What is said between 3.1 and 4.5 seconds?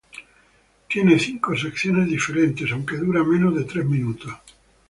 menos de tres minutos.